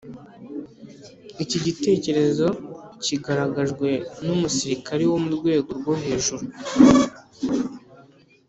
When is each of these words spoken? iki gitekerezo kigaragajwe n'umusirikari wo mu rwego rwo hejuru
iki 1.43 1.57
gitekerezo 1.65 2.47
kigaragajwe 3.03 3.89
n'umusirikari 4.25 5.03
wo 5.11 5.17
mu 5.23 5.29
rwego 5.37 5.69
rwo 5.79 5.93
hejuru 6.03 6.43